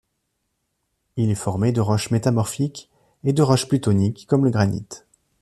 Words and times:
Il 1.15 1.29
est 1.29 1.35
formé 1.35 1.71
de 1.71 1.79
roches 1.79 2.09
métamorphiques 2.09 2.89
et 3.23 3.33
de 3.33 3.43
roches 3.43 3.67
plutoniques 3.67 4.25
comme 4.27 4.45
le 4.45 4.49
granite. 4.49 5.05